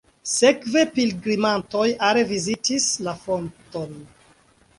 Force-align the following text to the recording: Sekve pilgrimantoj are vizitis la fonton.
Sekve 0.29 0.85
pilgrimantoj 0.95 1.85
are 2.07 2.25
vizitis 2.33 2.89
la 3.09 3.15
fonton. 3.27 3.95